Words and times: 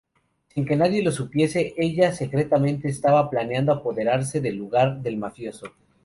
Sin 0.47 0.65
que 0.65 0.75
nadie 0.75 1.03
lo 1.03 1.11
supiese, 1.11 1.75
ella 1.77 2.11
secretamente 2.11 2.87
estaba 2.89 3.29
planeando 3.29 3.71
apoderarse 3.71 4.41
del 4.41 4.55
lugar 4.55 4.99
del 5.03 5.17
mafioso. 5.17 5.73